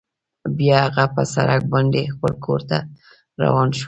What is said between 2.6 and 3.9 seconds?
ته روان شو